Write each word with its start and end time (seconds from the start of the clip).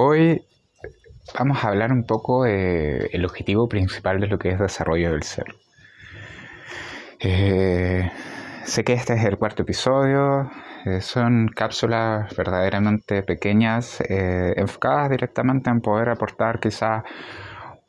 Hoy 0.00 0.44
vamos 1.36 1.64
a 1.64 1.68
hablar 1.70 1.90
un 1.90 2.04
poco 2.04 2.44
del 2.44 3.24
objetivo 3.24 3.68
principal 3.68 4.20
de 4.20 4.28
lo 4.28 4.38
que 4.38 4.50
es 4.50 4.60
desarrollo 4.60 5.10
del 5.10 5.24
ser. 5.24 5.46
Eh, 7.18 8.08
sé 8.62 8.84
que 8.84 8.92
este 8.92 9.14
es 9.14 9.24
el 9.24 9.38
cuarto 9.38 9.62
episodio, 9.62 10.52
eh, 10.84 11.00
son 11.00 11.48
cápsulas 11.48 12.32
verdaderamente 12.36 13.24
pequeñas, 13.24 14.00
eh, 14.02 14.54
enfocadas 14.56 15.10
directamente 15.10 15.68
en 15.68 15.80
poder 15.80 16.10
aportar 16.10 16.60
quizá 16.60 17.02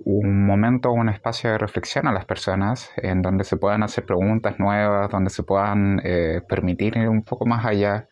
un 0.00 0.44
momento, 0.44 0.92
un 0.92 1.08
espacio 1.08 1.52
de 1.52 1.56
reflexión 1.56 2.06
a 2.06 2.12
las 2.12 2.26
personas, 2.26 2.90
en 2.98 3.22
donde 3.22 3.44
se 3.44 3.56
puedan 3.56 3.82
hacer 3.82 4.04
preguntas 4.04 4.58
nuevas, 4.58 5.10
donde 5.10 5.30
se 5.30 5.42
puedan 5.42 6.02
permitir 6.46 6.98
ir 6.98 7.08
un 7.08 7.22
poco 7.22 7.46
más 7.46 7.64
allá 7.64 8.08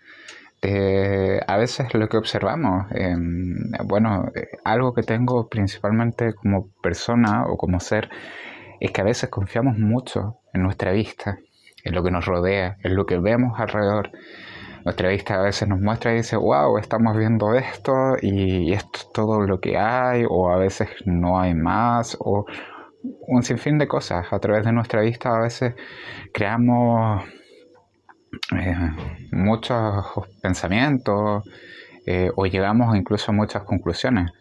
eh, 0.64 1.40
a 1.44 1.56
veces 1.56 1.92
lo 1.92 2.08
que 2.08 2.16
observamos, 2.16 2.86
em, 2.92 3.72
bueno, 3.84 4.30
eh, 4.34 4.46
algo 4.64 4.94
que 4.94 5.02
tengo 5.02 5.48
principalmente 5.48 6.34
como 6.34 6.68
persona 6.80 7.44
o 7.48 7.56
como 7.56 7.80
ser, 7.80 8.08
es 8.80 8.92
que 8.92 9.00
a 9.00 9.04
veces 9.04 9.28
confiamos 9.28 9.76
mucho 9.78 10.38
en 10.54 10.62
nuestra 10.62 10.92
vista, 10.92 11.38
en 11.84 11.94
lo 11.94 12.04
que 12.04 12.12
nos 12.12 12.26
rodea, 12.26 12.76
en 12.84 12.94
lo 12.94 13.06
que 13.06 13.18
vemos 13.18 13.58
alrededor. 13.58 14.12
Nuestra 14.84 15.08
vista 15.08 15.34
a 15.34 15.42
veces 15.42 15.68
nos 15.68 15.80
muestra 15.80 16.12
y 16.12 16.18
dice, 16.18 16.36
wow, 16.36 16.78
estamos 16.78 17.16
viendo 17.16 17.54
esto 17.54 18.16
y 18.20 18.72
esto 18.72 18.98
es 19.00 19.12
todo 19.12 19.40
lo 19.40 19.60
que 19.60 19.76
hay, 19.78 20.24
o 20.28 20.50
a 20.50 20.58
veces 20.58 20.88
no 21.06 21.40
hay 21.40 21.54
más, 21.54 22.16
o 22.20 22.46
un 23.02 23.42
sinfín 23.42 23.78
de 23.78 23.88
cosas. 23.88 24.26
A 24.32 24.38
través 24.38 24.64
de 24.64 24.72
nuestra 24.72 25.00
vista 25.00 25.30
a 25.34 25.40
veces 25.40 25.74
creamos 26.32 27.24
eh, 28.56 28.74
muchos 29.30 30.06
pensamientos 30.40 31.44
eh, 32.06 32.30
o 32.34 32.46
llegamos 32.46 32.96
incluso 32.96 33.30
a 33.30 33.34
muchas 33.34 33.62
conclusiones, 33.64 34.32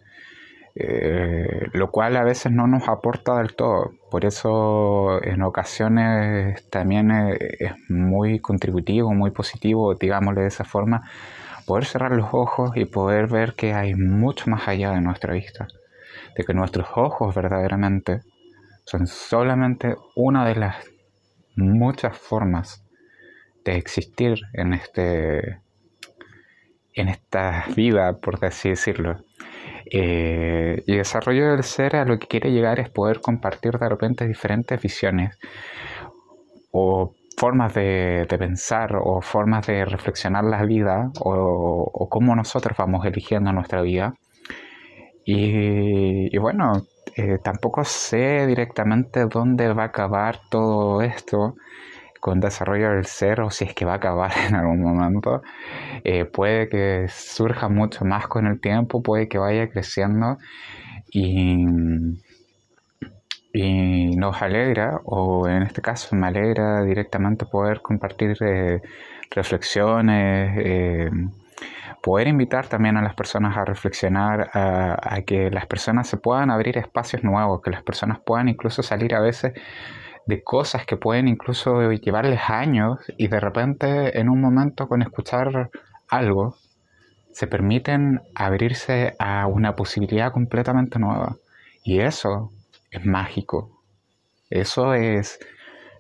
eh, 0.76 1.68
lo 1.74 1.92
cual 1.92 2.16
a 2.16 2.24
veces 2.24 2.52
no 2.54 2.68
nos 2.68 2.88
aporta 2.88 3.38
del 3.38 3.54
todo. 3.56 3.92
Por 4.10 4.26
eso 4.26 5.22
en 5.24 5.42
ocasiones 5.42 6.70
también 6.70 7.12
es 7.12 7.74
muy 7.90 8.40
contributivo, 8.40 9.14
muy 9.14 9.32
positivo, 9.32 9.94
digámosle 9.96 10.42
de 10.42 10.48
esa 10.48 10.64
forma, 10.64 11.10
poder 11.66 11.86
cerrar 11.86 12.14
los 12.14 12.30
ojos 12.32 12.72
y 12.76 12.86
poder 12.86 13.28
ver 13.28 13.54
que 13.54 13.74
hay 13.74 13.94
mucho 13.94 14.50
más 14.50 14.68
allá 14.68 14.92
de 14.92 15.02
nuestra 15.02 15.34
vista, 15.34 15.68
de 16.36 16.44
que 16.44 16.54
nuestros 16.54 16.88
ojos 16.96 17.36
verdaderamente 17.36 18.22
son 18.86 19.06
solamente 19.06 19.96
una 20.16 20.46
de 20.46 20.56
las 20.56 20.76
muchas 21.56 22.18
formas 22.18 22.84
de 23.66 23.78
existir 23.78 24.40
en 24.54 24.74
este 24.74 25.60
en 26.94 27.08
esta 27.08 27.66
vida, 27.76 28.18
por 28.18 28.44
así 28.44 28.70
decirlo. 28.70 29.24
Eh, 29.86 30.84
y 30.86 30.96
desarrollo 30.96 31.52
del 31.52 31.64
ser 31.64 31.96
a 31.96 32.06
lo 32.06 32.18
que 32.18 32.28
quiere 32.28 32.52
llegar 32.52 32.80
es 32.80 32.90
poder 32.90 33.20
compartir 33.20 33.78
de 33.78 33.90
repente 33.90 34.28
diferentes 34.28 34.82
visiones 34.82 35.38
o 36.72 37.14
formas 37.38 37.74
de, 37.74 38.26
pensar 38.38 38.96
o 38.96 39.22
formas 39.22 39.68
de 39.68 39.84
reflexionar 39.84 40.44
la 40.46 40.64
vida 40.64 41.12
o, 41.20 42.08
cómo 42.10 42.36
nosotros 42.36 42.78
vamos 42.78 43.06
eligiendo 43.06 43.52
nuestra 43.52 43.82
vida. 43.82 44.14
Y, 45.26 46.38
bueno, 46.38 46.84
eh, 47.16 47.38
tampoco 47.44 47.84
sé 47.84 48.48
directamente 48.48 49.26
dónde 49.26 49.74
va 49.74 49.84
a 49.84 49.86
acabar 49.88 50.40
todo 50.50 51.02
esto 51.02 51.56
con 52.22 52.40
desarrollo 52.40 52.92
del 52.92 53.06
ser 53.06 53.42
o 53.42 53.50
si 53.50 53.66
es 53.66 53.74
que 53.74 53.84
va 53.84 53.94
a 53.94 53.96
acabar 53.98 54.32
en 54.48 54.56
algún 54.56 54.82
momento. 54.82 55.42
Eh, 56.06 56.26
puede 56.26 56.70
que 56.70 57.08
surja 57.10 57.68
mucho 57.68 58.06
más 58.06 58.28
con 58.28 58.48
el 58.48 58.62
tiempo, 58.62 59.04
puede 59.04 59.28
que 59.28 59.40
vaya 59.40 59.70
creciendo 59.70 60.38
y, 61.12 61.66
y 63.54 64.16
nos 64.16 64.42
alegra, 64.42 65.02
o 65.04 65.48
en 65.48 65.64
este 65.64 65.82
caso 65.82 66.16
me 66.16 66.28
alegra 66.28 66.84
directamente 66.84 67.46
poder 67.46 67.82
compartir 67.82 68.38
eh, 68.42 68.82
reflexiones. 69.32 70.54
Eh, 70.58 71.10
poder 72.04 72.28
invitar 72.28 72.68
también 72.68 72.98
a 72.98 73.04
las 73.04 73.14
personas 73.14 73.56
a 73.56 73.64
reflexionar, 73.64 74.50
a, 74.54 74.98
a, 75.16 75.22
que 75.22 75.52
las 75.52 75.68
personas 75.68 76.08
se 76.08 76.18
puedan 76.18 76.50
abrir 76.50 76.78
espacios 76.80 77.24
nuevos, 77.24 77.62
que 77.62 77.70
las 77.70 77.84
personas 77.84 78.20
puedan 78.26 78.50
incluso 78.50 78.82
salir 78.82 79.14
a 79.14 79.20
veces 79.20 79.54
de 80.26 80.44
cosas 80.44 80.86
que 80.86 80.98
pueden 80.98 81.28
incluso 81.28 81.92
llevarles 81.92 82.42
años 82.48 83.00
y 83.18 83.28
de 83.28 83.40
repente 83.40 84.20
en 84.20 84.30
un 84.30 84.40
momento 84.42 84.88
con 84.88 85.02
escuchar 85.02 85.70
algo 86.10 86.56
se 87.34 87.48
permiten 87.48 88.22
abrirse 88.36 89.16
a 89.20 89.48
una 89.48 89.76
posibilidad 89.76 90.32
completamente 90.32 91.00
nueva. 91.00 91.38
Y 91.84 92.00
eso 92.00 92.52
es 92.92 93.06
mágico. 93.06 93.82
Eso 94.50 94.94
es 94.94 95.40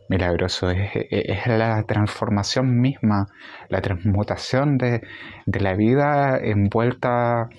milagroso. 0.09 0.69
Es, 0.69 1.47
la 1.47 1.83
transformación 1.83 2.79
misma, 2.79 3.27
la 3.69 3.81
transmutación 3.81 4.77
de, 4.77 5.01
la 5.45 5.73
vida 5.73 6.37
envuelta 6.37 7.49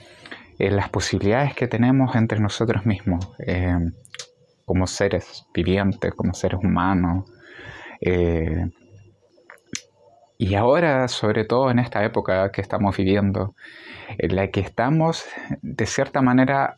en 0.58 0.76
las 0.76 0.90
posibilidades 0.90 1.54
que 1.54 1.66
tenemos 1.66 2.14
entre 2.14 2.40
nosotros 2.40 2.84
mismos. 2.84 3.30
Eh, 3.38 3.74
como 4.64 4.86
seres 4.86 5.46
vivientes, 5.54 6.14
como 6.14 6.34
seres 6.34 6.60
humanos. 6.62 7.30
Eh, 8.00 8.68
y 10.38 10.54
ahora, 10.54 11.06
sobre 11.08 11.44
todo 11.44 11.70
en 11.70 11.78
esta 11.78 12.04
época 12.04 12.50
que 12.50 12.60
estamos 12.60 12.96
viviendo, 12.96 13.54
en 14.18 14.36
la 14.36 14.48
que 14.48 14.60
estamos 14.60 15.24
de 15.62 15.86
cierta 15.86 16.20
manera 16.20 16.76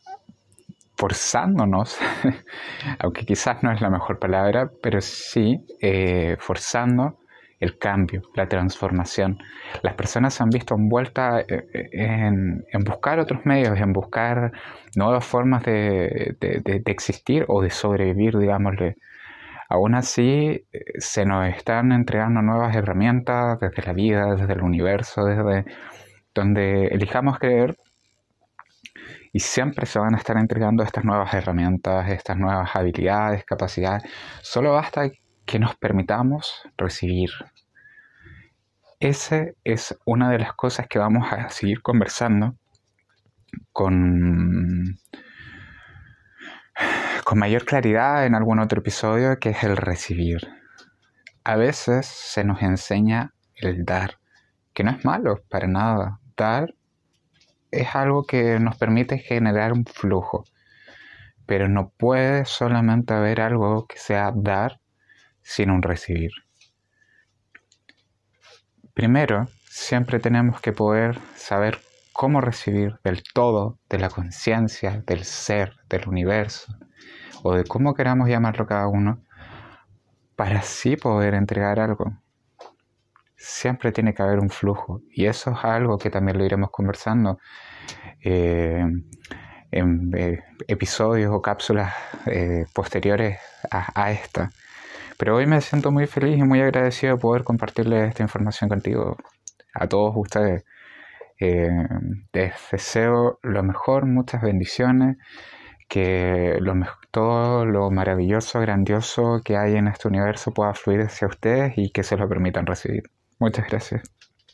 forzándonos, 0.97 1.97
aunque 2.99 3.25
quizás 3.25 3.63
no 3.63 3.71
es 3.71 3.81
la 3.81 3.89
mejor 3.89 4.19
palabra, 4.19 4.71
pero 4.81 5.01
sí 5.01 5.65
eh, 5.81 6.37
forzando 6.39 7.17
el 7.59 7.77
cambio, 7.77 8.21
la 8.35 8.47
transformación. 8.47 9.39
Las 9.81 9.93
personas 9.95 10.33
se 10.33 10.43
han 10.43 10.49
visto 10.49 10.75
envueltas 10.75 11.45
eh, 11.47 11.67
eh, 11.73 11.89
en, 11.93 12.83
buscar 12.83 13.19
otros 13.19 13.45
medios, 13.45 13.79
en 13.79 13.93
buscar 13.93 14.51
nuevas 14.95 15.25
formas 15.25 15.63
de, 15.63 16.35
existir 16.85 17.45
o 17.47 17.61
de 17.61 17.69
sobrevivir, 17.69 18.37
digámosle. 18.37 18.97
Aún 19.69 19.95
así, 19.95 20.65
eh, 20.71 20.79
se 20.99 21.25
nos 21.25 21.47
están 21.49 21.91
entregando 21.91 22.41
nuevas 22.41 22.75
herramientas 22.75 23.59
desde 23.59 23.83
la 23.83 23.93
vida, 23.93 24.35
desde 24.35 24.53
el 24.53 24.61
universo, 24.61 25.25
desde 25.25 25.65
donde 26.33 26.87
elijamos 26.87 27.39
creer. 27.39 27.75
Y 29.33 29.39
siempre 29.39 29.85
se 29.85 29.99
van 29.99 30.15
a 30.15 30.17
estar 30.17 30.37
entregando 30.37 30.83
estas 30.83 31.03
nuevas 31.03 31.33
herramientas, 31.33 32.09
estas 32.09 32.37
nuevas 32.37 32.73
habilidades, 32.73 33.43
capacidades. 33.43 34.03
Solo 34.41 34.73
basta 34.73 35.09
que 35.45 35.59
nos 35.59 35.75
permitamos 35.75 36.63
recibir. 36.77 37.29
Esa 38.99 39.47
es 39.63 39.97
una 40.05 40.29
de 40.29 40.39
las 40.39 40.53
cosas 40.53 40.87
que 40.87 40.99
vamos 40.99 41.31
a 41.31 41.49
seguir 41.49 41.81
conversando 41.81 42.55
con, 43.71 44.97
con 47.23 47.39
mayor 47.39 47.65
claridad 47.65 48.25
en 48.25 48.35
algún 48.35 48.59
otro 48.59 48.79
episodio, 48.79 49.37
que 49.39 49.49
es 49.49 49.63
el 49.63 49.77
recibir. 49.77 50.47
A 51.43 51.55
veces 51.55 52.07
se 52.07 52.43
nos 52.43 52.61
enseña 52.61 53.33
el 53.55 53.85
dar, 53.85 54.17
que 54.73 54.83
no 54.83 54.91
es 54.91 55.05
malo 55.05 55.43
para 55.49 55.67
nada. 55.67 56.19
Dar 56.35 56.73
es 57.71 57.95
algo 57.95 58.25
que 58.25 58.59
nos 58.59 58.77
permite 58.77 59.19
generar 59.19 59.73
un 59.73 59.85
flujo, 59.85 60.45
pero 61.45 61.67
no 61.67 61.89
puede 61.89 62.45
solamente 62.45 63.13
haber 63.13 63.41
algo 63.41 63.85
que 63.85 63.97
sea 63.97 64.31
dar 64.33 64.79
sin 65.45 65.69
un 65.69 65.83
recibir. 65.83 66.31
Primero, 68.95 69.47
siempre 69.69 70.19
tenemos 70.19 70.59
que 70.59 70.73
poder 70.73 71.19
saber 71.35 71.79
cómo 72.13 72.41
recibir 72.41 72.99
del 73.03 73.21
todo, 73.21 73.77
de 73.87 73.99
la 73.99 74.09
conciencia, 74.09 75.03
del 75.05 75.23
ser, 75.23 75.75
del 75.87 76.09
universo, 76.09 76.73
o 77.43 77.53
de 77.53 77.63
cómo 77.63 77.93
queramos 77.93 78.27
llamarlo 78.27 78.65
cada 78.65 78.87
uno, 78.87 79.23
para 80.35 80.59
así 80.59 80.97
poder 80.97 81.35
entregar 81.35 81.79
algo. 81.79 82.17
Siempre 83.35 83.91
tiene 83.91 84.15
que 84.15 84.23
haber 84.23 84.39
un 84.39 84.49
flujo, 84.49 85.01
y 85.11 85.27
eso 85.27 85.51
es 85.51 85.63
algo 85.63 85.99
que 85.99 86.09
también 86.09 86.39
lo 86.39 86.45
iremos 86.45 86.71
conversando 86.71 87.37
eh, 88.19 88.83
en 89.69 90.11
eh, 90.17 90.43
episodios 90.67 91.31
o 91.31 91.41
cápsulas 91.41 91.93
eh, 92.25 92.65
posteriores 92.73 93.39
a 93.69 94.11
esta 94.11 94.49
pero 95.17 95.35
hoy 95.35 95.45
me 95.47 95.61
siento 95.61 95.91
muy 95.91 96.07
feliz 96.07 96.37
y 96.37 96.43
muy 96.43 96.61
agradecido 96.61 97.15
de 97.15 97.21
poder 97.21 97.43
compartirles 97.43 98.09
esta 98.09 98.23
información 98.23 98.69
contigo, 98.69 99.17
a 99.73 99.87
todos 99.87 100.13
ustedes. 100.15 100.63
Eh, 101.39 101.69
les 102.33 102.53
deseo 102.71 103.39
lo 103.43 103.63
mejor, 103.63 104.05
muchas 104.05 104.41
bendiciones, 104.41 105.17
que 105.87 106.57
todo 107.11 107.65
lo 107.65 107.91
maravilloso, 107.91 108.59
grandioso 108.59 109.41
que 109.43 109.57
hay 109.57 109.75
en 109.75 109.87
este 109.87 110.07
universo 110.07 110.53
pueda 110.53 110.73
fluir 110.73 111.01
hacia 111.01 111.27
ustedes 111.27 111.73
y 111.77 111.91
que 111.91 112.03
se 112.03 112.17
lo 112.17 112.27
permitan 112.27 112.65
recibir. 112.65 113.03
Muchas 113.39 113.67
gracias. 113.69 114.01